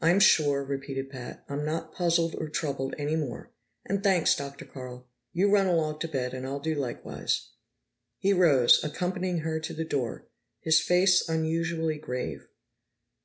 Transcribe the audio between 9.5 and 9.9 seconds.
to the